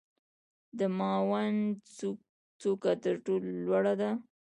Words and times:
د 0.03 0.03
دماوند 0.79 1.61
څوکه 2.61 2.91
تر 3.03 3.15
ټولو 3.25 3.47
لوړه 3.65 3.93
ده. 4.01 4.09